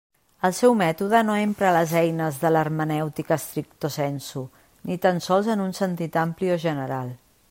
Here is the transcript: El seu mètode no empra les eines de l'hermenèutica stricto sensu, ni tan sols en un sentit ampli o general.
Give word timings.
El 0.47 0.53
seu 0.59 0.71
mètode 0.77 1.19
no 1.25 1.33
empra 1.41 1.73
les 1.75 1.93
eines 1.99 2.39
de 2.45 2.51
l'hermenèutica 2.55 3.37
stricto 3.43 3.93
sensu, 3.97 4.43
ni 4.89 4.97
tan 5.07 5.23
sols 5.27 5.53
en 5.57 5.65
un 5.67 5.77
sentit 5.83 6.19
ampli 6.27 6.55
o 6.59 6.61
general. 6.69 7.17